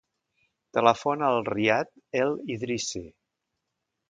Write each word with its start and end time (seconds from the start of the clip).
Telefona 0.77 1.29
al 1.33 1.45
Riad 1.49 1.91
El 2.23 2.35
Idrissi. 2.57 3.03